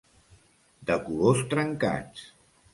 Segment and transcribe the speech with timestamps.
[0.91, 2.27] De colors trencats.